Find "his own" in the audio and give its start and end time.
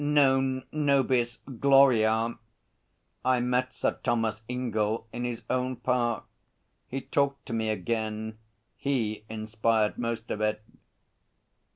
5.25-5.75